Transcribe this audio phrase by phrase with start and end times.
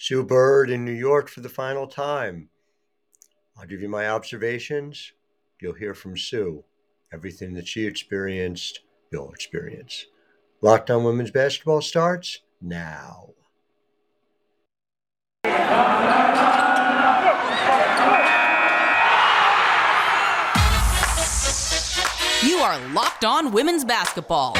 [0.00, 2.50] Sue Bird in New York for the final time.
[3.58, 5.12] I'll give you my observations.
[5.60, 6.62] You'll hear from Sue.
[7.12, 8.78] Everything that she experienced,
[9.10, 10.06] you'll experience.
[10.62, 13.30] Locked On Women's Basketball starts now.
[22.44, 24.56] You are Locked On Women's Basketball.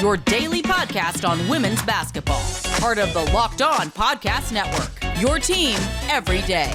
[0.00, 2.40] Your daily podcast on women's basketball.
[2.80, 5.20] Part of the Locked On Podcast Network.
[5.20, 5.76] Your team
[6.08, 6.72] every day.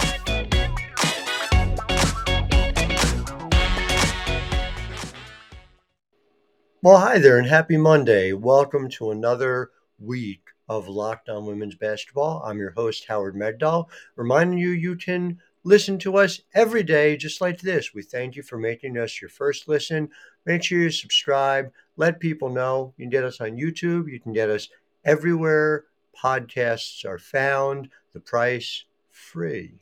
[6.84, 8.34] Well, hi there and happy Monday.
[8.34, 12.44] Welcome to another week of Locked On Women's Basketball.
[12.46, 17.42] I'm your host, Howard Megdal, reminding you you can listen to us every day just
[17.42, 17.94] like this.
[17.94, 20.10] We thank you for making us your first listen.
[20.46, 22.94] Make sure you subscribe, let people know.
[22.96, 24.70] You can get us on YouTube, you can get us
[25.04, 27.90] everywhere podcasts are found.
[28.14, 29.74] The price free.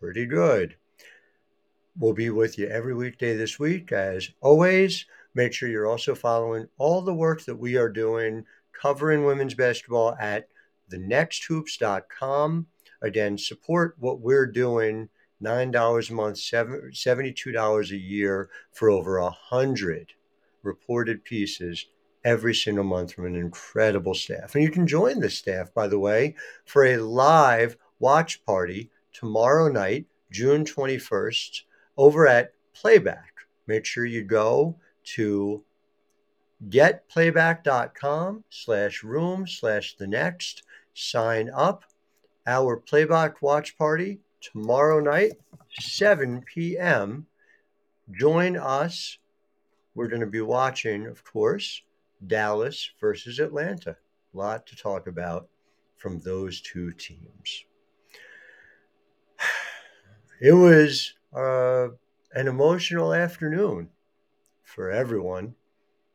[0.00, 0.76] Pretty good.
[1.98, 3.92] We'll be with you every weekday this week.
[3.92, 5.04] As always,
[5.34, 10.16] make sure you're also following all the work that we are doing covering women's basketball
[10.18, 10.48] at
[10.90, 12.66] thenexthoops.com.
[13.02, 15.08] Again, support what we're doing
[15.42, 20.12] $9 a month, $72 a year for over a 100
[20.62, 21.86] reported pieces
[22.24, 24.54] every single month from an incredible staff.
[24.54, 29.68] And you can join the staff, by the way, for a live watch party tomorrow
[29.68, 31.62] night, June 21st,
[31.96, 33.32] over at Playback.
[33.66, 34.76] Make sure you go
[35.14, 35.62] to
[36.68, 40.62] getplayback.com slash room slash the next.
[40.94, 41.84] Sign up.
[42.46, 44.20] Our Playback watch party
[44.52, 45.32] tomorrow night,
[45.80, 47.26] 7 p.m.
[48.12, 49.18] Join us.
[49.94, 51.82] We're going to be watching, of course,
[52.26, 53.96] Dallas versus Atlanta.
[54.34, 55.48] A lot to talk about
[55.96, 57.64] from those two teams.
[60.40, 61.86] It was uh,
[62.34, 63.88] an emotional afternoon
[64.64, 65.54] for everyone.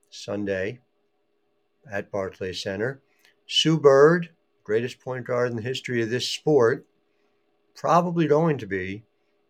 [0.10, 0.82] Sunday
[1.90, 3.02] at Barclays Center.
[3.48, 4.30] Sue Bird,
[4.64, 6.86] greatest point guard in the history of this sport,
[7.80, 9.02] probably going to be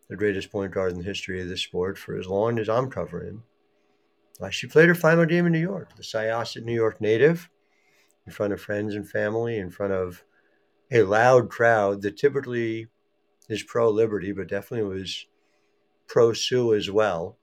[0.07, 2.87] the greatest point guard in the history of this sport for as long as I'm
[2.87, 3.41] covering.
[4.51, 7.49] She played her final game in New York, the Syosset New York native,
[8.27, 10.23] in front of friends and family, in front of
[10.91, 12.87] a loud crowd that typically
[13.49, 15.25] is pro liberty, but definitely was
[16.07, 17.35] pro Sue as well.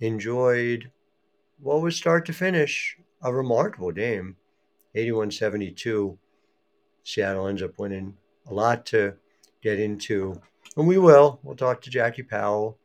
[0.00, 0.90] Enjoyed
[1.60, 4.36] what was start to finish a remarkable game
[4.96, 6.18] 81 72.
[7.04, 8.16] Seattle ends up winning
[8.48, 9.14] a lot to
[9.66, 10.40] get into.
[10.76, 11.40] And we will.
[11.42, 12.78] We'll talk to Jackie Powell.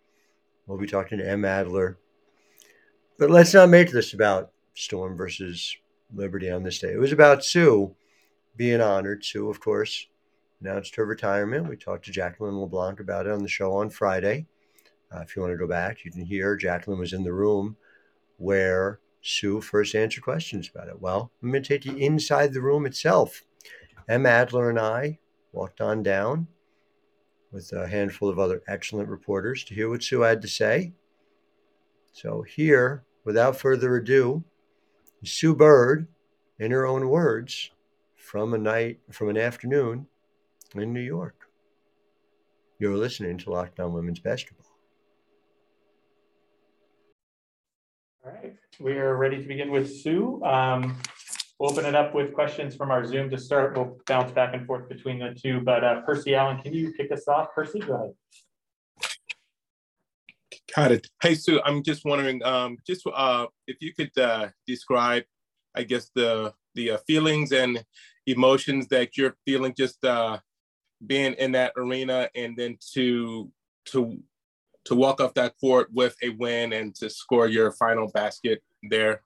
[0.66, 2.00] We'll be talking to Em Adler.
[3.20, 5.76] But let's not make this about Storm versus
[6.12, 6.92] Liberty on this day.
[6.92, 7.96] It was about Sue
[8.56, 9.24] being honored.
[9.24, 10.08] Sue, of course,
[10.60, 11.70] announced her retirement.
[11.70, 14.48] We talked to Jacqueline LeBlanc about it on the show on Friday.
[15.14, 17.78] Uh, if you want to go back, you can hear Jacqueline was in the room
[18.38, 21.00] where Sue first answered questions about it.
[21.00, 23.44] Well, I'm going to take you inside the room itself.
[24.10, 25.20] Em Adler and I
[25.52, 26.48] walked on down
[27.52, 30.94] with a handful of other excellent reporters to hear what Sue had to say.
[32.14, 34.44] So, here, without further ado,
[35.24, 36.08] Sue Bird,
[36.60, 37.72] in her own words,
[38.16, 40.08] from a night, from an afternoon
[40.76, 41.50] in New York.
[42.80, 44.68] You're listening to Locked On Women's Basketball.
[48.26, 50.44] All right, we are ready to begin with Sue.
[50.44, 50.98] Um,
[51.62, 53.78] we'll open it up with questions from our Zoom to start.
[53.78, 57.12] We'll bounce back and forth between the two, but uh, Percy Allen, can you kick
[57.12, 57.50] us off?
[57.54, 59.04] Percy, go ahead.
[60.76, 61.08] Got it.
[61.22, 65.24] Hey, Sue, I'm just wondering, um, just uh, if you could uh, describe,
[65.76, 67.84] I guess, the the uh, feelings and
[68.26, 70.40] emotions that you're feeling just uh,
[71.06, 73.52] being in that arena, and then to
[73.86, 74.18] to
[74.86, 79.22] to walk off that court with a win and to score your final basket there,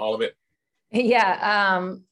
[0.00, 0.34] all of it.
[0.90, 2.04] Yeah, um,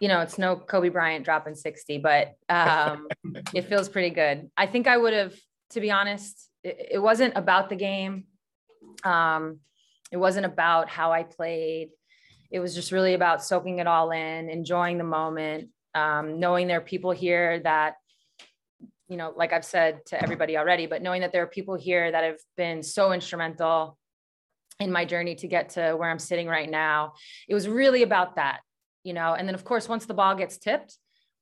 [0.00, 3.08] you know, it's no Kobe Bryant dropping 60, but um,
[3.54, 4.50] it feels pretty good.
[4.56, 5.34] I think I would have,
[5.70, 8.24] to be honest, it, it wasn't about the game.
[9.04, 9.60] Um,
[10.10, 11.90] it wasn't about how I played.
[12.50, 16.78] It was just really about soaking it all in, enjoying the moment, um, knowing there
[16.78, 17.94] are people here that,
[19.08, 22.10] you know, like I've said to everybody already, but knowing that there are people here
[22.10, 23.98] that have been so instrumental
[24.80, 27.14] in my journey to get to where I'm sitting right now.
[27.48, 28.60] It was really about that,
[29.02, 29.34] you know.
[29.34, 30.96] And then, of course, once the ball gets tipped,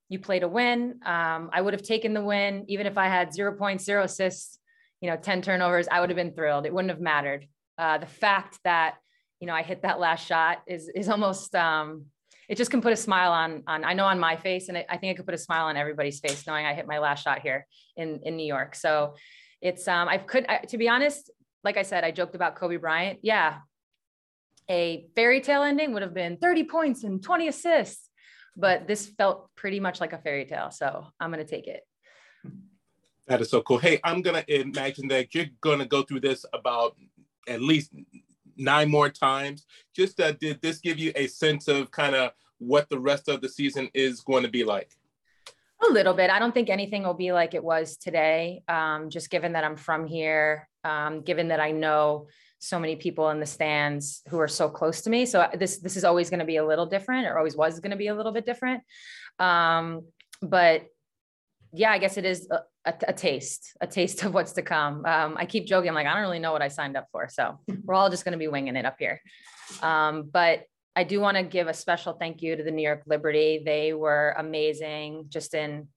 [0.09, 1.01] you play to win.
[1.05, 4.59] Um, I would have taken the win, even if I had 0.0 assists,
[5.01, 6.67] you know, 10 turnovers, I would have been thrilled.
[6.67, 7.47] It wouldn't have mattered.
[7.79, 8.97] Uh, the fact that,
[9.41, 12.07] you know, I hit that last shot is, is almost, um,
[12.49, 14.85] it just can put a smile on on I know on my face, and I,
[14.89, 17.23] I think it could put a smile on everybody's face knowing I hit my last
[17.25, 18.75] shot here in in New York.
[18.75, 19.15] So
[19.63, 21.31] it's um I could I, to be honest,
[21.65, 23.21] like I said, I joked about Kobe Bryant.
[23.23, 23.59] Yeah,
[24.69, 28.09] a fairy tale ending would have been 30 points and 20 assists,
[28.57, 30.71] but this felt pretty much like a fairy tale.
[30.71, 31.83] So I'm gonna take it.
[33.29, 33.79] That is so cool.
[33.79, 36.97] Hey, I'm gonna imagine that you're gonna go through this about
[37.49, 37.93] at least
[38.57, 39.67] nine more times.
[39.95, 43.41] Just uh, did this give you a sense of kind of what the rest of
[43.41, 44.91] the season is going to be like?
[45.89, 46.31] A little bit.
[46.31, 48.63] I don't think anything will be like it was today.
[48.69, 53.31] Um, just given that I'm from here, um, given that I know so many people
[53.31, 55.27] in the stands who are so close to me.
[55.27, 57.91] So this this is always going to be a little different, or always was going
[57.91, 58.83] to be a little bit different.
[59.39, 60.07] Um,
[60.41, 60.87] but
[61.73, 65.05] yeah, I guess it is a, a, a, taste, a taste of what's to come.
[65.07, 67.29] Um, I keep joking, like, I don't really know what I signed up for.
[67.29, 69.23] So we're all just going to be winging it up here.
[69.83, 70.65] Um, but
[70.95, 73.63] I do want to give a special thank you to the New York Liberty.
[73.65, 75.89] They were amazing just in,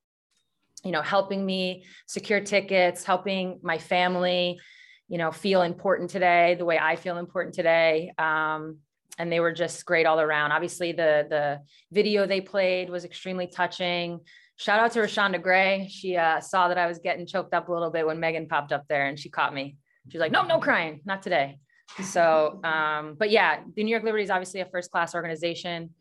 [0.85, 4.57] you know, helping me secure tickets, helping my family,
[5.07, 8.13] you know, feel important today, the way I feel important today.
[8.17, 8.79] Um,
[9.17, 10.51] and they were just great all around.
[10.51, 11.61] Obviously, the the
[11.91, 14.19] video they played was extremely touching
[14.57, 15.87] shout out to Rashonda Gray.
[15.89, 18.71] She uh, saw that I was getting choked up a little bit when Megan popped
[18.71, 19.77] up there and she caught me.
[20.09, 21.57] She's like, no, no crying, not today.
[22.03, 25.91] So, um, but yeah, the New York Liberty is obviously a first class organization.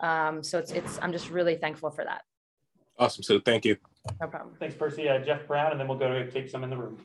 [0.00, 2.22] Um, so it's, it's, I'm just really thankful for that.
[2.98, 3.22] Awesome.
[3.22, 3.76] So thank you.
[4.20, 4.54] No problem.
[4.58, 5.08] Thanks, Percy.
[5.08, 6.98] Uh, Jeff Brown, and then we'll go to take some in the room.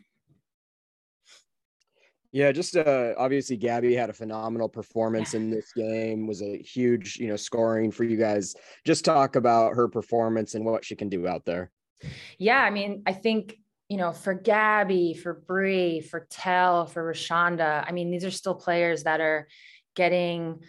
[2.32, 6.28] Yeah, just uh, obviously Gabby had a phenomenal performance in this game.
[6.28, 8.56] Was a huge, you know, scoring for you guys.
[8.86, 11.72] Just talk about her performance and what she can do out there.
[12.38, 13.58] Yeah, I mean, I think
[13.92, 17.84] you know, for Gabby, for Bree, for Tell, for Rashonda.
[17.86, 19.50] I mean, these are still players that are
[19.98, 20.62] getting,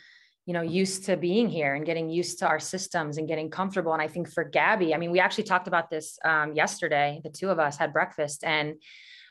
[0.45, 3.93] you know, used to being here and getting used to our systems and getting comfortable.
[3.93, 7.21] And I think for Gabby, I mean, we actually talked about this um, yesterday.
[7.23, 8.75] The two of us had breakfast and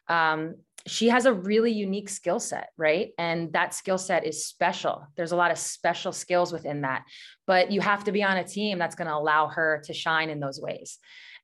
[0.07, 0.55] um,
[0.87, 3.11] she has a really unique skill set, right?
[3.17, 5.07] And that skill set is special.
[5.15, 7.03] There's a lot of special skills within that,
[7.45, 10.29] but you have to be on a team that's going to allow her to shine
[10.29, 10.97] in those ways.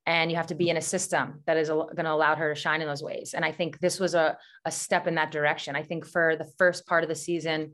[0.05, 2.59] And you have to be in a system that is going to allow her to
[2.59, 3.33] shine in those ways.
[3.33, 5.75] And I think this was a, a step in that direction.
[5.75, 7.73] I think for the first part of the season,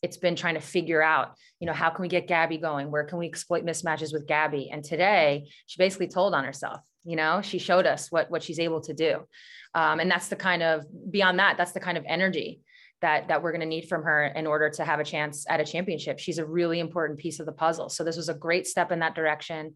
[0.00, 2.90] it's been trying to figure out, you know, how can we get Gabby going?
[2.90, 4.70] Where can we exploit mismatches with Gabby?
[4.70, 8.58] And today she basically told on herself, you know, she showed us what, what she's
[8.58, 9.26] able to do.
[9.74, 12.60] Um, and that's the kind of beyond that, that's the kind of energy
[13.00, 15.60] that that we're going to need from her in order to have a chance at
[15.60, 16.18] a championship.
[16.18, 17.88] She's a really important piece of the puzzle.
[17.88, 19.74] So this was a great step in that direction.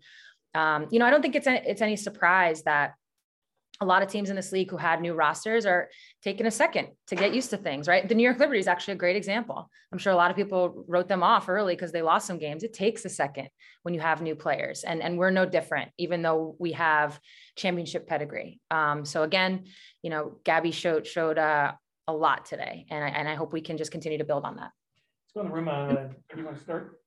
[0.55, 2.95] Um, you know, I don't think it's any, it's any surprise that
[3.81, 5.89] a lot of teams in this league who had new rosters are
[6.23, 8.09] taking a second to get used to things, right?
[8.09, 9.69] The New York Liberty is actually a great example.
[9.93, 12.63] I'm sure a lot of people wrote them off early because they lost some games.
[12.63, 13.49] It takes a second
[13.83, 17.21] when you have new players, and and we're no different, even though we have
[17.57, 18.61] championship pedigree.
[18.71, 19.65] Um, so again,
[20.03, 21.73] you know, Gabby showed showed uh,
[22.09, 24.57] a lot today, and I, and I hope we can just continue to build on
[24.57, 24.71] that.
[25.25, 25.69] Let's go in the room.
[25.69, 27.01] Uh, you want to start?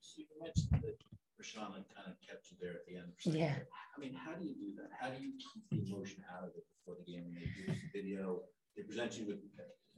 [0.00, 0.96] So you mentioned that
[1.40, 3.12] Rashana kind of kept you there at the end.
[3.24, 3.56] Yeah.
[4.00, 4.90] I mean, how do you do that?
[4.98, 7.66] How do you keep the emotion out of it before the game when they do
[7.68, 8.40] this video?
[8.74, 9.40] They present you with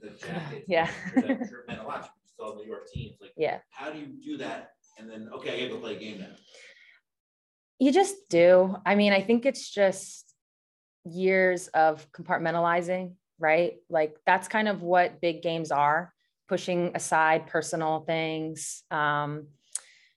[0.00, 0.64] the jacket.
[0.66, 0.90] Yeah.
[1.14, 2.10] Meant a lot.
[2.36, 3.14] Saw New York teams.
[3.20, 3.58] Like, Yeah.
[3.70, 4.72] how do you do that?
[4.98, 6.34] And then, okay, I get to play a game now.
[7.78, 8.74] You just do.
[8.84, 10.34] I mean, I think it's just
[11.04, 13.74] years of compartmentalizing, right?
[13.88, 16.12] Like that's kind of what big games are,
[16.48, 18.82] pushing aside personal things.
[18.90, 19.46] Um,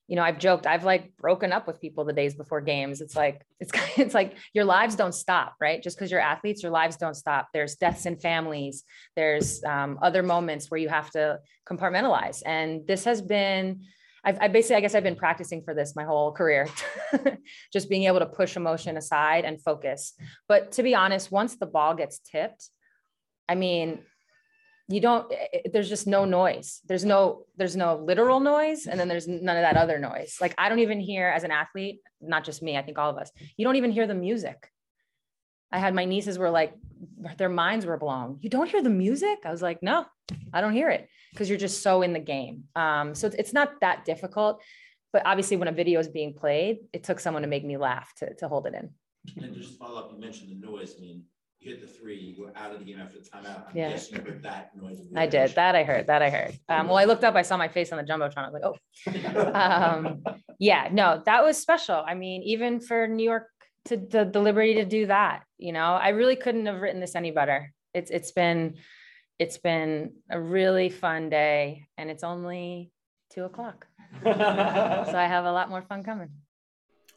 [0.07, 3.01] you know, I've joked, I've like broken up with people the days before games.
[3.01, 5.81] It's like, it's, it's like your lives don't stop, right?
[5.81, 7.49] Just because you're athletes, your lives don't stop.
[7.53, 8.83] There's deaths in families.
[9.15, 12.43] There's um, other moments where you have to compartmentalize.
[12.45, 13.81] And this has been,
[14.23, 16.67] I've, I basically, I guess I've been practicing for this my whole career,
[17.73, 20.13] just being able to push emotion aside and focus.
[20.47, 22.69] But to be honest, once the ball gets tipped,
[23.49, 23.99] I mean,
[24.87, 26.81] you don't eh, eh, there's just no noise.
[26.85, 30.37] There's no there's no literal noise and then there's none of that other noise.
[30.39, 33.17] Like i don't even hear as an athlete not just me i think all of
[33.17, 34.69] us you don't even hear the music.
[35.71, 36.73] I had my nieces were like
[37.37, 38.37] their minds were blown.
[38.41, 39.39] You don't hear the music?
[39.45, 40.05] I was like no
[40.53, 42.63] i don't hear it because you're just so in the game.
[42.75, 44.61] Um, so it's, not that difficult
[45.11, 48.13] but obviously when a video is being played it took someone to make me laugh
[48.17, 48.89] to, to hold it in.
[49.43, 50.95] And just follow up, you mentioned the noise.
[50.97, 51.23] I mean,
[51.65, 53.67] you hit the three, you go out of the game after the timeout.
[53.69, 53.89] I'm Yeah.
[53.91, 54.99] guessing you heard that noise.
[55.15, 57.57] i did that i heard that i heard um, well i looked up i saw
[57.57, 60.23] my face on the jumbotron i was like oh um,
[60.57, 62.01] yeah, no, that was special.
[62.07, 63.47] I mean, even for New York
[63.85, 67.15] to the, the liberty to do that, you know, I really couldn't have written this
[67.15, 67.73] any better.
[67.93, 68.75] It's it's been
[69.37, 72.91] it's been a really fun day, and it's only
[73.31, 73.85] two o'clock.
[74.23, 76.29] So I have a lot more fun coming.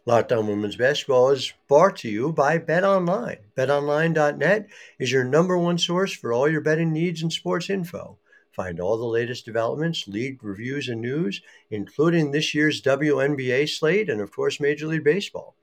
[0.09, 3.41] Locked On Women's Basketball is brought to you by Bet Online.
[3.55, 4.67] BetOnline.net
[4.99, 8.17] is your number one source for all your betting needs and sports info.
[8.50, 14.23] Find all the latest developments, league reviews, and news, including this year's WNBA slate and,
[14.23, 15.57] of course, Major League Baseball.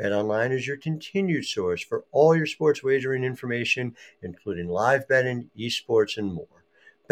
[0.00, 6.18] BetOnline is your continued source for all your sports wagering information, including live betting, esports,
[6.18, 6.61] and more.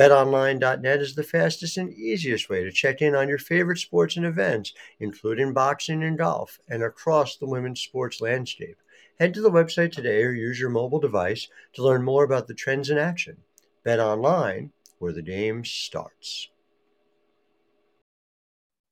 [0.00, 4.25] BetOnline.net is the fastest and easiest way to check in on your favorite sports and
[4.25, 8.78] events, including boxing and golf, and across the women's sports landscape.
[9.21, 12.54] Head to the website today or use your mobile device to learn more about the
[12.54, 13.45] trends in action.
[13.85, 16.49] BetOnline, where the game starts.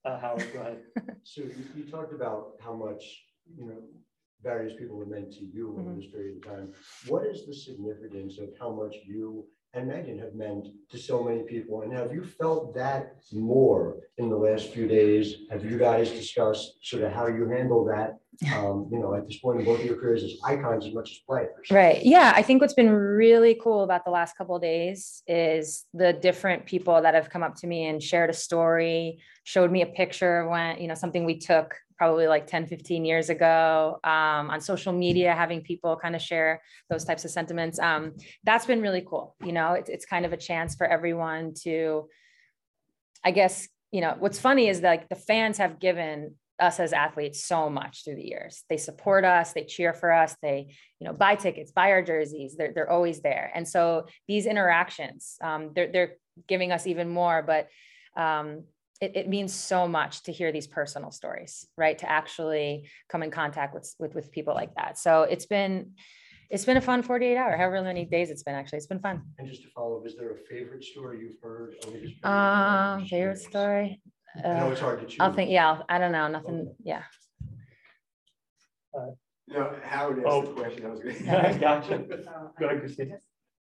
[0.05, 0.83] Uh, Howard, go ahead.
[1.25, 3.03] So you, you talked about how much,
[3.57, 3.83] you know,
[4.43, 5.97] various people have meant to you over Mhm.
[5.97, 6.73] this period of time.
[7.07, 11.43] What is the significance of how much you and Megan have meant to so many
[11.43, 11.83] people?
[11.83, 15.35] And have you felt that more in the last few days?
[15.51, 18.19] Have you guys discussed sort of how you handle that,
[18.57, 21.11] um, you know, at this point in both of your careers as icons as much
[21.11, 21.71] as players?
[21.71, 22.03] Right.
[22.03, 22.33] Yeah.
[22.35, 26.65] I think what's been really cool about the last couple of days is the different
[26.65, 30.49] people that have come up to me and shared a story, showed me a picture
[30.49, 34.93] when, you know, something we took probably like 10, 15 years ago um, on social
[34.93, 37.79] media, having people kind of share those types of sentiments.
[37.79, 38.15] Um,
[38.45, 39.35] that's been really cool.
[39.45, 42.09] You know, it's, it's kind of a chance for everyone to,
[43.25, 46.93] I guess, you know, what's funny is that, like the fans have given us as
[46.93, 48.65] athletes so much through the years.
[48.69, 52.57] They support us, they cheer for us, they, you know, buy tickets, buy our jerseys.
[52.57, 53.51] They're, they're always there.
[53.55, 56.13] And so these interactions, um, they're, they're
[56.47, 57.69] giving us even more, but
[58.21, 58.65] um,
[59.01, 61.97] it, it means so much to hear these personal stories, right?
[61.99, 64.99] To actually come in contact with, with, with people like that.
[64.99, 65.93] So it's been,
[66.51, 69.23] it's been a fun 48 hour, however many days it's been actually, it's been fun.
[69.39, 71.75] And just to follow up, is there a favorite story you've heard?
[71.87, 73.01] over this period of time?
[73.01, 74.01] Um, favorite story?
[74.45, 75.17] I know Uh, it's hard to choose.
[75.21, 77.03] I'll think, yeah, I'll- I don't know, nothing, yeah.
[79.51, 80.43] No, Howard Oh.
[80.43, 81.59] asked the question, I was gonna.
[81.59, 82.05] Gotcha.
[82.29, 83.19] Uh, Go ahead, Christine.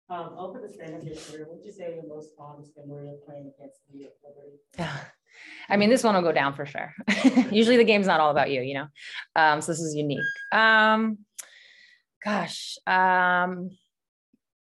[0.10, 3.26] Um, over the span of your career, would you say your most fondest memory of
[3.26, 4.58] playing against New York Liberty?
[5.70, 6.94] I mean, this one will go down for sure.
[7.52, 8.88] Usually the game's not all about you, you know?
[9.36, 10.20] Um, so this is unique.
[10.52, 11.20] Um,
[12.24, 13.70] gosh, um,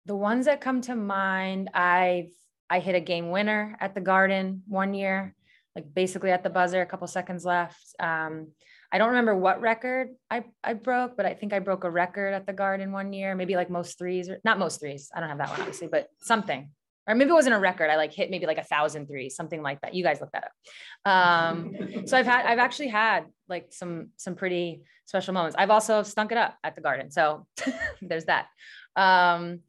[0.07, 2.31] the ones that come to mind, I've,
[2.71, 5.35] I hit a game winner at the Garden one year,
[5.77, 7.83] like basically at the buzzer, a couple seconds left.
[8.01, 8.49] Um,
[8.91, 12.33] I don't remember what record I, I broke, but I think I broke a record
[12.33, 15.11] at the Garden one year, maybe like most threes or not most threes.
[15.15, 16.71] I don't have that one obviously, but something.
[17.09, 17.89] Or maybe it wasn't a record.
[17.89, 19.95] I like hit maybe like a thousand threes, something like that.
[19.95, 21.11] You guys look that up.
[21.11, 21.75] Um,
[22.05, 25.57] so I've had, I've actually had like some, some pretty special moments.
[25.59, 27.11] I've also stunk it up at the garden.
[27.11, 27.47] So
[28.03, 28.49] there's that.
[28.95, 29.61] Um,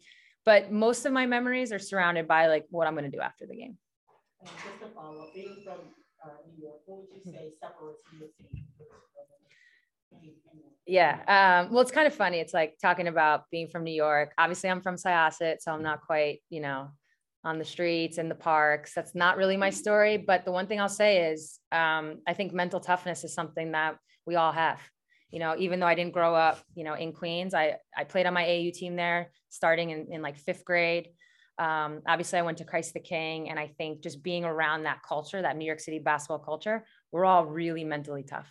[0.43, 3.46] but most of my memories are surrounded by like what I'm going to do after
[3.46, 3.77] the game.
[4.41, 5.79] And just to follow up, being from
[6.24, 8.29] uh, New York, what would you say separates you
[10.86, 11.65] Yeah.
[11.67, 12.39] Um, well, it's kind of funny.
[12.39, 14.34] It's like talking about being from New York.
[14.38, 16.89] Obviously, I'm from Syosset, so I'm not quite, you know,
[17.43, 18.93] on the streets in the parks.
[18.93, 20.17] That's not really my story.
[20.17, 23.98] But the one thing I'll say is, um, I think mental toughness is something that
[24.25, 24.79] we all have.
[25.31, 28.25] You know, even though I didn't grow up, you know, in Queens, I I played
[28.25, 31.10] on my AU team there, starting in, in like fifth grade.
[31.60, 35.03] Um, obviously, I went to Christ the King, and I think just being around that
[35.08, 38.48] culture, that New York City basketball culture, we're all really mentally tough.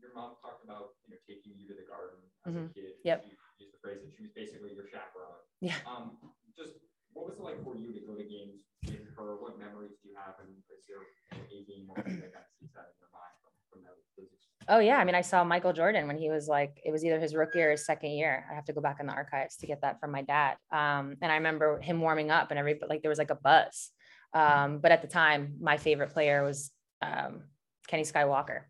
[0.00, 2.70] Your mom talked about, you know, taking you to the garden as Mhm.
[2.70, 2.92] a kid.
[3.04, 3.24] Yep.
[3.26, 3.36] You
[3.66, 5.41] used the phrase that she was basically your chaperone.
[5.62, 5.78] Yeah.
[5.86, 6.18] Um,
[6.58, 6.74] just
[7.14, 9.38] what was it like for you to go to games with her?
[9.38, 10.34] What memories do you have?
[10.42, 11.06] And is there
[11.38, 14.02] a game that kind of sticks out in your mind from, from those?
[14.18, 14.34] those?
[14.68, 17.20] Oh yeah, I mean, I saw Michael Jordan when he was like, it was either
[17.20, 18.44] his rookie or his second year.
[18.50, 20.56] I have to go back in the archives to get that from my dad.
[20.72, 23.90] Um, and I remember him warming up, and every like there was like a buzz.
[24.34, 27.44] Um, but at the time, my favorite player was um,
[27.86, 28.62] Kenny Skywalker.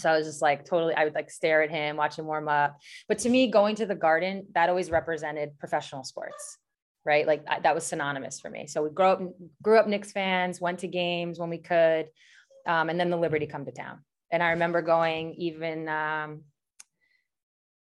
[0.00, 2.48] So I was just like totally, I would like stare at him, watch him warm
[2.48, 2.78] up.
[3.08, 6.58] But to me, going to the garden, that always represented professional sports,
[7.04, 7.26] right?
[7.26, 8.66] Like I, that was synonymous for me.
[8.66, 9.20] So we grew up,
[9.62, 12.08] grew up Knicks fans, went to games when we could,
[12.66, 14.00] um, and then the Liberty come to town.
[14.30, 16.42] And I remember going even, um,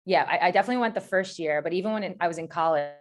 [0.04, 2.92] yeah, I, I definitely went the first year, but even when I was in college,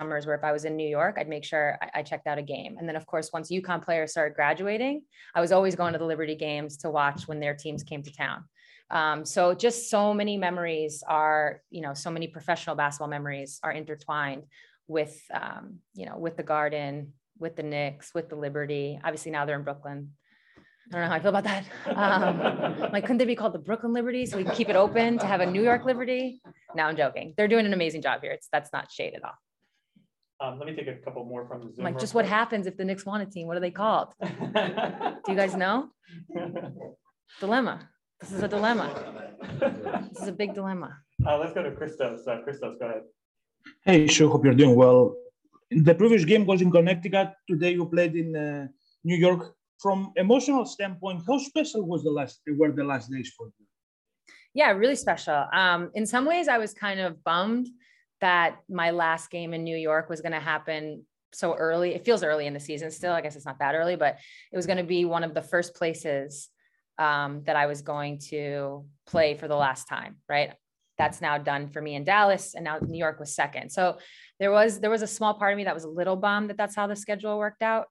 [0.00, 2.38] summers where if I was in New York, I'd make sure I, I checked out
[2.38, 2.76] a game.
[2.78, 5.02] And then of course, once UConn players started graduating,
[5.34, 8.12] I was always going to the Liberty games to watch when their teams came to
[8.12, 8.44] town.
[8.90, 13.70] Um, so just so many memories are, you know, so many professional basketball memories are
[13.70, 14.44] intertwined
[14.88, 18.98] with, um, you know, with the Garden, with the Knicks, with the Liberty.
[19.04, 20.10] Obviously now they're in Brooklyn.
[20.92, 21.64] I don't know how I feel about that.
[21.94, 25.18] Um, like, couldn't they be called the Brooklyn Liberty so we can keep it open
[25.18, 26.42] to have a New York Liberty?
[26.74, 27.32] No, I'm joking.
[27.36, 28.32] They're doing an amazing job here.
[28.32, 29.34] It's that's not shade at all.
[30.40, 31.84] Um, let me take a couple more from the Zoom.
[31.84, 33.46] Like, just what happens if the Knicks want a team?
[33.46, 34.14] What are they called?
[34.22, 35.90] Do you guys know?
[37.40, 37.88] Dilemma.
[38.20, 38.88] This is a dilemma.
[40.12, 40.98] This is a big dilemma.
[41.26, 42.26] Uh, let's go to Christos.
[42.26, 43.02] Uh, Christos, go ahead.
[43.84, 44.28] Hey, sure.
[44.28, 45.14] Hope you're doing well.
[45.70, 47.30] The previous game was in Connecticut.
[47.48, 48.66] Today you played in uh,
[49.04, 49.54] New York.
[49.78, 53.66] From emotional standpoint, how special was the last were the last days for you?
[54.52, 55.46] Yeah, really special.
[55.54, 57.68] Um, in some ways, I was kind of bummed
[58.20, 61.94] that my last game in New York was going to happen so early.
[61.94, 63.12] It feels early in the season still.
[63.12, 64.18] I guess it's not that early, but
[64.52, 66.48] it was going to be one of the first places
[66.98, 70.16] um, that I was going to play for the last time.
[70.28, 70.52] Right.
[70.98, 73.70] That's now done for me in Dallas, and now New York was second.
[73.70, 73.96] So
[74.38, 76.58] there was there was a small part of me that was a little bummed that
[76.58, 77.86] that's how the schedule worked out.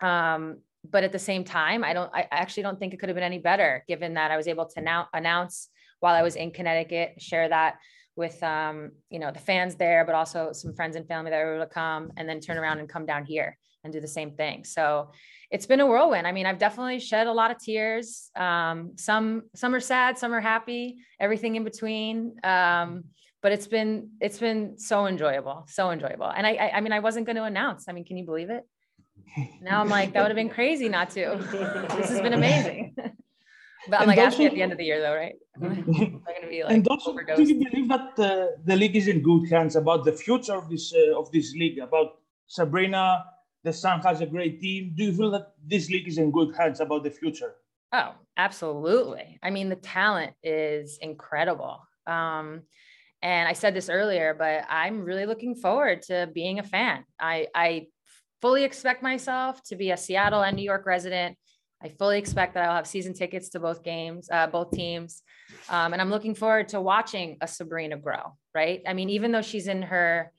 [0.00, 3.16] Um, but at the same time, I don't, I actually don't think it could have
[3.16, 5.68] been any better given that I was able to now announce
[6.00, 7.76] while I was in Connecticut, share that
[8.18, 11.54] with, um, you know, the fans there, but also some friends and family that were
[11.54, 14.32] able to come and then turn around and come down here and do the same
[14.32, 14.64] thing.
[14.64, 15.12] So
[15.52, 16.26] it's been a whirlwind.
[16.26, 18.30] I mean, I've definitely shed a lot of tears.
[18.34, 22.34] Um, some, some are sad, some are happy, everything in between.
[22.42, 23.04] Um,
[23.40, 26.26] but it's been, it's been so enjoyable, so enjoyable.
[26.26, 28.50] And I, I, I mean, I wasn't going to announce, I mean, can you believe
[28.50, 28.64] it?
[29.62, 31.38] Now I'm like, that would have been crazy not to.
[31.96, 32.96] This has been amazing.
[33.88, 35.34] but I'm And like, also- at the end of the year though, right?
[35.62, 39.08] I'm going to be like and also, do you believe that uh, the league is
[39.08, 41.78] in good hands about the future of this uh, of this league?
[41.78, 42.08] About
[42.46, 43.24] Sabrina,
[43.64, 44.92] the Sun has a great team.
[44.96, 47.54] Do you feel that this league is in good hands about the future?
[47.92, 49.38] Oh, absolutely.
[49.42, 51.80] I mean, the talent is incredible.
[52.06, 52.62] Um,
[53.22, 57.04] and I said this earlier, but I'm really looking forward to being a fan.
[57.18, 57.86] I, I
[58.40, 61.36] fully expect myself to be a Seattle and New York resident.
[61.82, 65.22] I fully expect that I'll have season tickets to both games, uh, both teams.
[65.68, 68.82] Um, and I'm looking forward to watching a Sabrina grow, right?
[68.86, 70.32] I mean, even though she's in her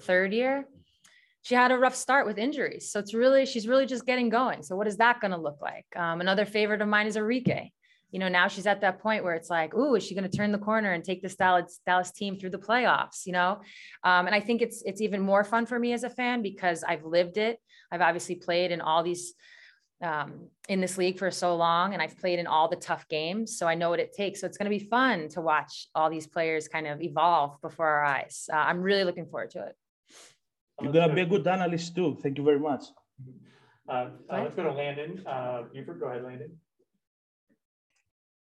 [0.00, 0.66] third year,
[1.42, 2.90] she had a rough start with injuries.
[2.90, 4.62] So it's really, she's really just getting going.
[4.62, 5.86] So what is that going to look like?
[5.96, 7.70] Um, another favorite of mine is Arike.
[8.10, 10.34] You know, now she's at that point where it's like, ooh, is she going to
[10.34, 13.26] turn the corner and take this Dallas, Dallas team through the playoffs?
[13.26, 13.60] You know,
[14.02, 16.82] um, and I think it's it's even more fun for me as a fan because
[16.84, 17.58] I've lived it.
[17.92, 19.34] I've obviously played in all these
[20.00, 23.58] um, in this league for so long, and I've played in all the tough games,
[23.58, 24.40] so I know what it takes.
[24.40, 27.86] So it's going to be fun to watch all these players kind of evolve before
[27.86, 28.48] our eyes.
[28.52, 29.76] Uh, I'm really looking forward to it.
[30.80, 32.16] You're gonna be a good analyst too.
[32.22, 32.84] Thank you very much.
[33.88, 35.24] Uh, uh, let's go to Landon.
[35.26, 36.52] Uh, Buford, go ahead, Landon.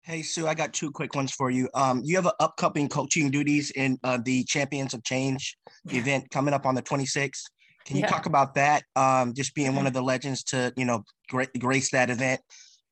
[0.03, 1.69] Hey Sue, I got two quick ones for you.
[1.73, 5.57] Um, you have an upcoming coaching duties in uh, the Champions of Change
[5.89, 7.43] event coming up on the 26th.
[7.85, 8.09] Can you Yeah.
[8.09, 8.83] talk about that?
[8.95, 12.41] Um, just being one of the legends to you know gra- grace that event.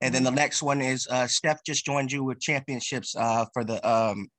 [0.02, 3.66] And then the next one is uh, Steph just joined you with championships uh, for
[3.66, 4.30] the um,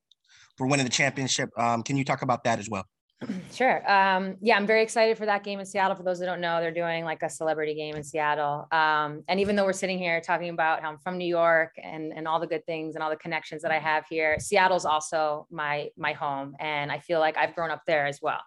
[0.57, 1.51] for winning the championship.
[1.59, 2.87] Um, can you talk about that as well?
[3.53, 3.91] Sure.
[3.91, 5.97] Um, yeah, I'm very excited for that game in Seattle.
[5.97, 8.67] For those that don't know, they're doing like a celebrity game in Seattle.
[8.73, 12.13] Um, and even though we're sitting here talking about how I'm from New York and,
[12.13, 15.47] and all the good things and all the connections that I have here, Seattle's also
[15.51, 16.55] my my home.
[16.61, 18.41] And I feel like I've grown up there as well.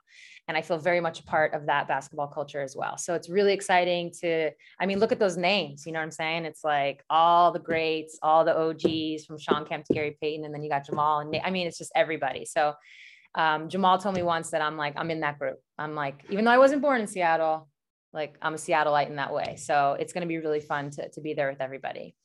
[0.47, 2.97] And I feel very much a part of that basketball culture as well.
[2.97, 5.85] So it's really exciting to, I mean, look at those names.
[5.85, 6.45] You know what I'm saying?
[6.45, 10.53] It's like all the greats, all the OGs from Shawn Kemp to Gary Payton, and
[10.53, 11.19] then you got Jamal.
[11.19, 12.45] And I mean, it's just everybody.
[12.45, 12.73] So
[13.35, 15.59] um, Jamal told me once that I'm like, I'm in that group.
[15.77, 17.67] I'm like, even though I wasn't born in Seattle,
[18.13, 19.55] like I'm a Seattleite in that way.
[19.57, 22.15] So it's going to be really fun to, to be there with everybody.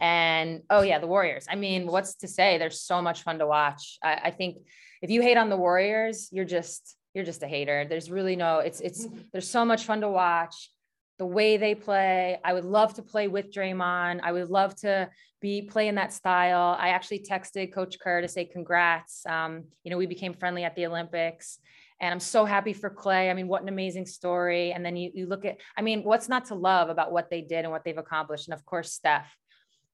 [0.00, 1.46] And oh yeah, the Warriors.
[1.48, 2.58] I mean, what's to say?
[2.58, 3.98] They're so much fun to watch.
[4.02, 4.58] I, I think
[5.02, 7.86] if you hate on the Warriors, you're just you're just a hater.
[7.88, 8.58] There's really no.
[8.58, 10.70] It's it's there's so much fun to watch.
[11.18, 14.20] The way they play, I would love to play with Draymond.
[14.24, 15.08] I would love to
[15.44, 16.74] be play in that style.
[16.80, 19.26] I actually texted Coach Kerr to say congrats.
[19.26, 21.58] Um, you know, we became friendly at the Olympics.
[22.00, 23.30] And I'm so happy for Clay.
[23.30, 24.72] I mean, what an amazing story.
[24.72, 27.42] And then you, you look at, I mean, what's not to love about what they
[27.42, 28.48] did and what they've accomplished?
[28.48, 29.30] And of course, Steph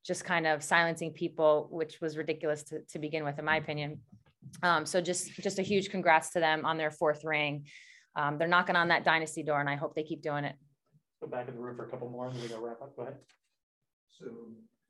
[0.05, 3.99] just kind of silencing people, which was ridiculous to, to begin with, in my opinion.
[4.63, 7.67] Um, so just, just a huge congrats to them on their fourth ring.
[8.15, 10.55] Um, they're knocking on that dynasty door, and I hope they keep doing it.
[11.21, 12.95] Go back in the room for a couple more and we're gonna wrap up.
[12.95, 13.17] Go ahead.
[14.17, 14.27] So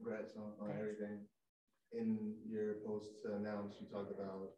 [0.02, 1.20] congrats on, on everything.
[1.92, 4.50] In your post to announce, you talked about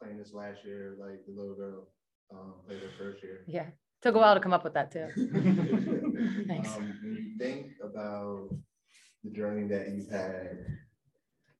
[0.00, 1.88] playing this last year, like the little girl,
[2.32, 3.42] um, played her first year.
[3.46, 3.66] Yeah,
[4.02, 5.06] took a while to come up with that too.
[6.46, 6.70] Thanks.
[6.76, 8.48] Um, when you think about
[9.22, 10.58] the journey that you've had,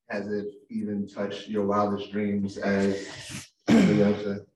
[0.08, 4.46] has it even touched your wildest dreams as a youngster?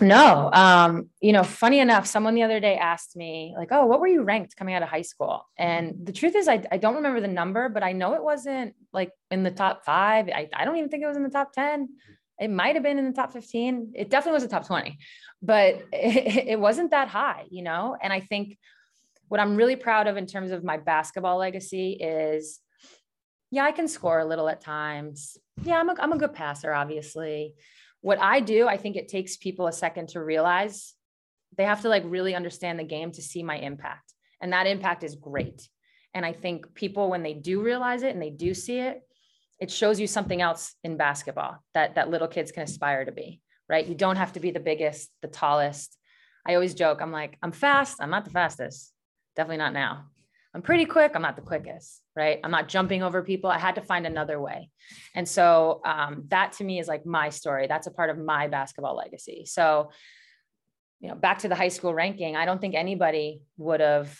[0.00, 4.00] No, um, you know, funny enough, someone the other day asked me, like, oh, what
[4.00, 5.46] were you ranked coming out of high school?
[5.56, 8.74] And the truth is, I, I don't remember the number, but I know it wasn't
[8.92, 10.28] like in the top five.
[10.28, 11.88] I, I don't even think it was in the top 10.
[12.40, 13.92] It might have been in the top 15.
[13.94, 14.98] It definitely was a top 20,
[15.42, 17.96] but it, it wasn't that high, you know?
[18.00, 18.58] And I think
[19.28, 22.60] what I'm really proud of in terms of my basketball legacy is
[23.50, 25.38] yeah, I can score a little at times.
[25.62, 27.54] Yeah, I'm a, I'm a good passer, obviously.
[28.04, 30.92] What I do, I think it takes people a second to realize
[31.56, 34.12] they have to like really understand the game to see my impact.
[34.42, 35.66] And that impact is great.
[36.12, 39.00] And I think people, when they do realize it and they do see it,
[39.58, 43.40] it shows you something else in basketball that, that little kids can aspire to be,
[43.70, 43.86] right?
[43.86, 45.96] You don't have to be the biggest, the tallest.
[46.46, 48.02] I always joke, I'm like, I'm fast.
[48.02, 48.92] I'm not the fastest.
[49.34, 50.10] Definitely not now.
[50.54, 51.12] I'm pretty quick.
[51.14, 52.38] I'm not the quickest, right?
[52.44, 53.50] I'm not jumping over people.
[53.50, 54.70] I had to find another way.
[55.14, 57.66] And so um, that to me is like my story.
[57.66, 59.44] That's a part of my basketball legacy.
[59.46, 59.90] So,
[61.00, 64.16] you know, back to the high school ranking, I don't think anybody would have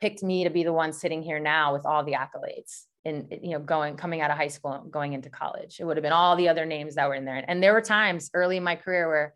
[0.00, 3.52] picked me to be the one sitting here now with all the accolades in you
[3.52, 6.12] know going coming out of high school and going into college it would have been
[6.12, 8.76] all the other names that were in there and there were times early in my
[8.76, 9.34] career where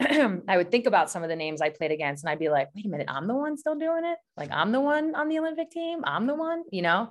[0.48, 2.68] I would think about some of the names I played against and I'd be like,
[2.74, 4.18] wait a minute, I'm the one still doing it.
[4.36, 6.00] Like I'm the one on the Olympic team.
[6.04, 7.10] I'm the one, you know?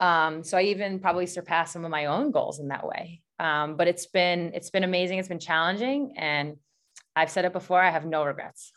[0.00, 3.22] Um, so I even probably surpassed some of my own goals in that way.
[3.38, 5.18] Um, but it's been, it's been amazing.
[5.18, 6.14] It's been challenging.
[6.16, 6.56] And
[7.14, 8.72] I've said it before, I have no regrets.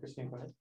[0.00, 0.52] Christine, go ahead.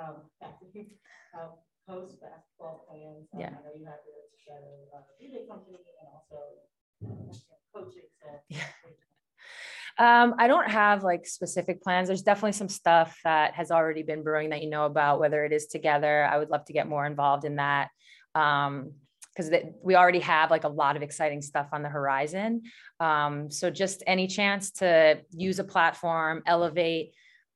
[0.00, 1.48] Um, uh,
[1.88, 3.28] post basketball plans.
[3.34, 3.48] Um, Yeah.
[3.48, 6.38] I know you have your TOGETHXR, uh, company and also
[7.04, 7.34] uh,
[7.74, 8.08] coaching.
[8.22, 9.05] So
[9.98, 12.08] Um, I don't have like specific plans.
[12.08, 15.52] There's definitely some stuff that has already been brewing that you know about, whether it
[15.52, 16.28] is TOGETHXR.
[16.30, 17.88] I would love to get more involved in that.
[18.34, 18.92] Um,
[19.36, 22.62] because we already have like a lot of exciting stuff on the horizon.
[23.00, 27.12] Um, so just any chance to use a platform, elevate.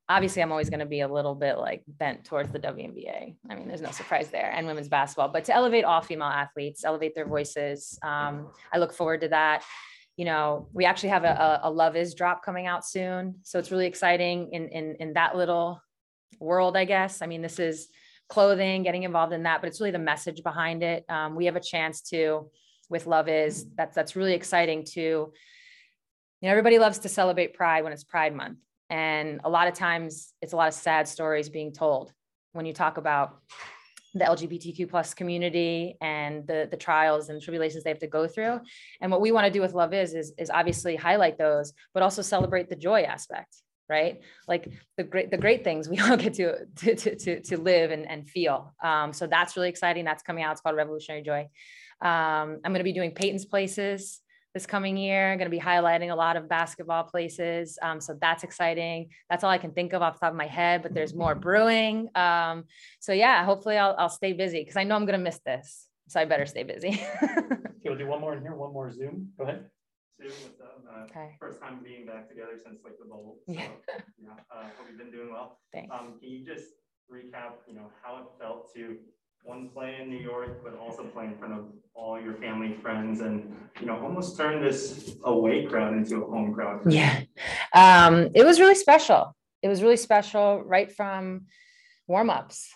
[0.09, 3.37] Obviously, I'm always going to be a little bit like bent towards the WNBA.
[3.49, 5.29] I mean, there's no surprise there, and women's basketball.
[5.29, 9.65] But to elevate all female athletes, elevate their voices, um, I look forward to that
[10.17, 13.37] you know, we actually have a, a Love Is drop coming out soon.
[13.43, 15.81] So it's really exciting in, in, in that little
[16.39, 17.23] world, I guess.
[17.23, 17.89] I mean, this is
[18.29, 21.05] clothing, getting involved in that, but it's really the message behind it.
[21.09, 22.51] Um, we have a chance to,
[22.89, 25.33] with Love Is, that's, that's really exciting to, you
[26.43, 28.59] know, everybody loves to celebrate Pride when it's Pride Month.
[28.89, 32.13] And a lot of times it's a lot of sad stories being told
[32.53, 33.39] when you talk about
[34.15, 38.61] the LGBTQ plus community and the the trials and tribulations they have to go through.
[39.01, 42.03] And what we want to do with Love Is is is obviously highlight those, but
[42.03, 43.57] also celebrate the joy aspect,
[43.89, 44.21] right?
[44.49, 48.09] Like the great the great things we all get to to to to, live and,
[48.11, 48.75] and feel.
[48.83, 50.05] Um, so that's really exciting.
[50.05, 50.53] That's coming out.
[50.53, 51.49] It's called Revolutionary Joy.
[52.03, 54.21] Um, I'm going to be doing Peyton's Places
[54.55, 55.31] this coming year.
[55.31, 57.79] I'm Going to be highlighting a lot of basketball places.
[57.83, 59.11] Um, so that's exciting.
[59.29, 61.35] That's all I can think of off the top of my head, but there's more
[61.35, 62.09] brewing.
[62.15, 62.65] Um,
[62.99, 65.87] so yeah, hopefully I'll, I'll stay busy because I know I'm going to miss this.
[66.09, 67.01] So I better stay busy.
[67.23, 69.29] okay, we'll do one more in here, one more Zoom.
[69.39, 69.67] Go ahead.
[70.17, 70.83] Sue, what's up?
[70.93, 71.37] Uh, okay.
[71.39, 73.39] First time being back together since like the bowl.
[73.47, 73.69] So, yeah.
[74.21, 75.61] yeah uh, hope you've been doing well.
[75.73, 75.95] Thanks.
[75.95, 76.67] Um, can you just
[77.13, 78.97] recap, you know, how it felt to
[79.43, 83.21] one play in New York, but also play in front of all your family, friends,
[83.21, 86.81] and you know, almost turn this away crowd into a home crowd.
[86.91, 87.21] Yeah,
[87.75, 89.37] um, it was really special.
[89.63, 91.47] It was really special right from
[92.07, 92.71] warm-ups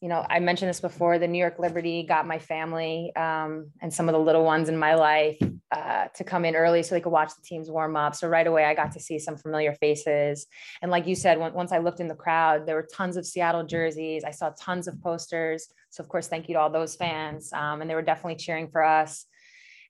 [0.00, 3.92] you know, I mentioned this before, the New York Liberty got my family um, and
[3.92, 5.38] some of the little ones in my life
[5.72, 8.14] uh, to come in early so they could watch the teams warm up.
[8.14, 10.46] So right away, I got to see some familiar faces.
[10.82, 13.24] And like you said, when, once I looked in the crowd, there were tons of
[13.24, 14.22] Seattle jerseys.
[14.22, 15.66] I saw tons of posters.
[15.88, 17.50] So of course, thank you to all those fans.
[17.54, 19.24] Um, and they were definitely cheering for us.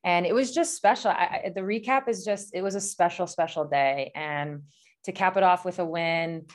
[0.04, 1.10] And it was just special.
[1.10, 4.12] I, the recap is just, it was a special, special day.
[4.14, 4.62] And
[5.02, 6.46] to cap it off with a win,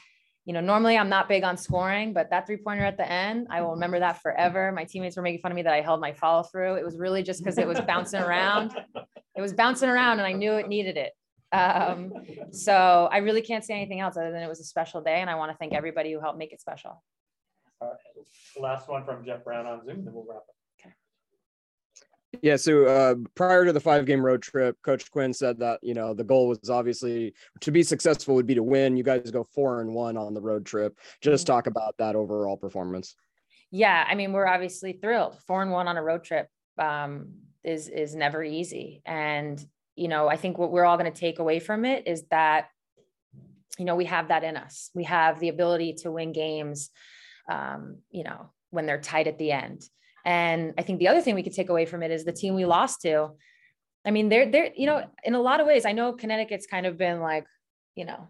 [0.45, 3.47] you know, normally I'm not big on scoring, but that three pointer at the end,
[3.49, 4.71] I will remember that forever.
[4.71, 6.75] My teammates were making fun of me that I held my follow through.
[6.75, 8.75] It was really just because it was bouncing around.
[9.33, 11.13] It was bouncing around and I knew it needed it.
[11.53, 12.11] Um,
[12.51, 15.21] so I really can't say anything else other than it was a special day.
[15.21, 17.01] And I want to thank everybody who helped make it special.
[17.79, 18.61] All right.
[18.61, 20.55] Last one from Jeff Brown on Zoom, then we'll wrap up.
[22.41, 25.93] Yeah, so uh, prior to the five game road trip, Coach Quinn said that you
[25.93, 28.97] know the goal was obviously to be successful would be to win.
[28.97, 30.97] You guys go four and one on the road trip.
[31.21, 31.53] Just Mm-hmm.
[31.53, 33.15] talk about that overall performance.
[33.69, 35.37] Yeah, I mean, we're obviously thrilled.
[35.47, 39.63] Four and one on a road trip um, is is never easy, and
[39.95, 42.69] you know, I think what we're all going to take away from it is that
[43.77, 44.89] you know we have that in us.
[44.95, 46.89] We have the ability to win games,
[47.49, 49.83] um, you know, when they're tight at the end.
[50.25, 52.55] And I think the other thing we could take away from it is the team
[52.55, 53.31] we lost to.
[54.05, 56.85] I mean, they're they're you know, in a lot of ways, I know Connecticut's kind
[56.85, 57.45] of been like,
[57.95, 58.27] you know,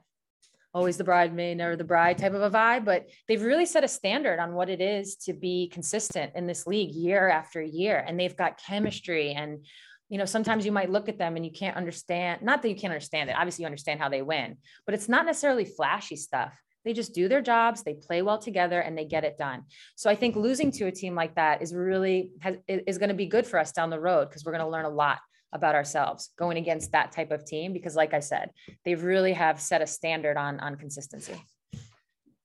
[0.73, 3.87] always the bridesmaid, never the bride type of a vibe, but they've really set a
[3.87, 8.03] standard on what it is to be consistent in this league year after year.
[8.05, 9.65] And they've got chemistry and
[10.11, 12.75] you know, sometimes you might look at them and you can't understand, not that you
[12.75, 13.35] can't understand it.
[13.37, 16.53] Obviously, you understand how they win, but it's not necessarily flashy stuff.
[16.83, 19.63] They just do their jobs, they play well together, and they get it done.
[19.95, 23.15] So I think losing to a team like that is really has, is going to
[23.15, 25.19] be good for us down the road because we're going to learn a lot
[25.53, 28.51] about ourselves going against that type of team because like i said
[28.85, 31.33] they really have set a standard on on consistency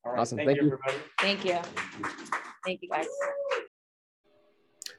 [0.05, 0.39] All right, Awesome.
[0.39, 0.73] Thank, Thank you, you.
[0.73, 0.97] everybody.
[1.21, 1.59] thank you
[2.65, 3.07] thank you guys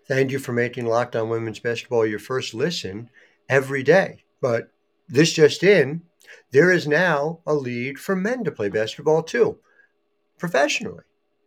[0.08, 3.10] Thank you for making Locked On Women's Basketball your first listen
[3.50, 4.24] every day.
[4.42, 4.72] But
[5.10, 6.04] this just in,
[6.52, 9.60] there is now a league for men to play basketball too,
[10.38, 11.04] professionally.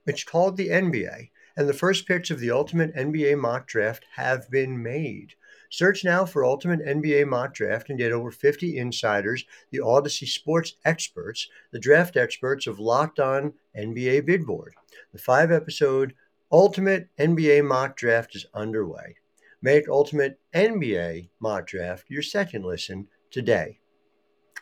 [0.07, 4.51] It's called the NBA, and the first picks of the Ultimate NBA Mock Draft have
[4.51, 5.35] been made.
[5.71, 10.75] Search now for Ultimate NBA Mock Draft and get over 50 insiders, the Odyssey sports
[10.85, 14.75] experts, the draft experts of Locked On NBA Big Board.
[15.12, 16.14] The five episode
[16.51, 19.16] Ultimate NBA Mock Draft is underway.
[19.62, 23.80] Make Ultimate NBA Mock Draft your second listen today.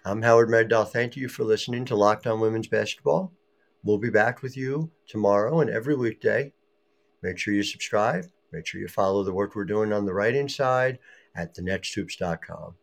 [0.05, 0.89] I'm Howard Megdal.
[0.89, 3.33] Thank you for listening to Locked On Women's Basketball.
[3.83, 6.53] We'll be back with you tomorrow and every weekday.
[7.23, 8.27] Make sure you subscribe.
[8.53, 10.99] Make sure you follow the work we're doing on the writing side
[11.35, 12.75] at thenexthoops.com.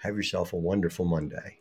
[0.00, 1.58] Have yourself a wonderful Monday.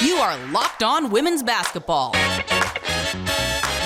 [0.00, 2.12] You are Locked On Women's Basketball.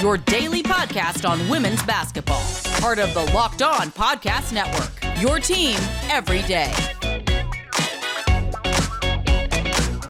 [0.00, 2.42] Your daily podcast on women's basketball.
[2.80, 4.92] Part of the Locked On Podcast Network.
[5.22, 5.78] Your team
[6.10, 6.70] every day.